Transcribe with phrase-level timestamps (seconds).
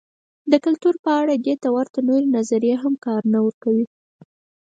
[0.51, 3.85] د کلتور په اړه دې ته ورته نورې نظریې هم کار نه ورکوي.